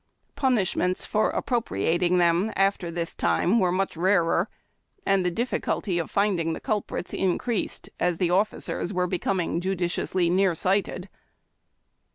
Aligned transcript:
Punishments 0.35 1.05
for 1.05 1.29
appropriating 1.29 2.17
them 2.17 2.51
after 2.55 2.89
this 2.89 3.13
time 3.13 3.59
were 3.59 3.71
much 3.71 3.95
rarer, 3.95 4.49
and 5.05 5.23
the 5.23 5.29
difficulty 5.29 5.99
of 5.99 6.09
finding 6.09 6.53
the 6.53 6.59
culprits 6.59 7.13
increased, 7.13 7.87
as 7.99 8.17
the 8.17 8.31
officers 8.31 8.91
were 8.91 9.05
becoming 9.05 9.61
judiciously 9.61 10.27
near 10.27 10.55
sighted. 10.55 11.07